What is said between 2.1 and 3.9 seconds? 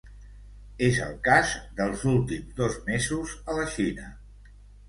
últims dos mesos a la